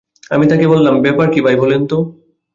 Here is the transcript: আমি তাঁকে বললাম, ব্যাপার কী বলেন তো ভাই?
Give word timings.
আমি 0.31 0.45
তাঁকে 0.47 0.65
বললাম, 0.67 0.95
ব্যাপার 1.01 1.27
কী 1.33 1.39
বলেন 1.57 1.81
তো 1.85 1.97
ভাই? 1.99 2.13